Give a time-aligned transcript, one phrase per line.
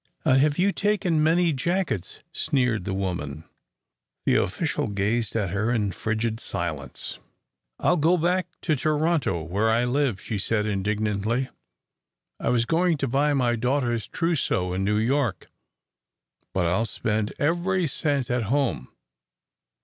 [0.25, 3.43] "And have you taken many jackets?" sneered the woman.
[4.25, 7.19] The official gazed at her in frigid silence.
[7.77, 11.49] "I'll go right back to Toronto, where I live," she said, indignantly.
[12.39, 15.51] "I was going to buy my daughter's trousseau in New York,
[16.51, 18.87] but I'll spend every cent at home.